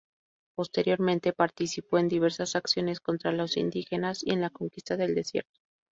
[0.55, 5.59] Posteriormente participó en diversas acciones contra los indígenas y en la Conquista del Desierto.